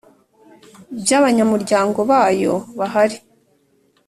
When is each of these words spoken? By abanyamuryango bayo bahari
By 1.03 1.11
abanyamuryango 1.19 1.99
bayo 2.11 2.53
bahari 2.79 3.17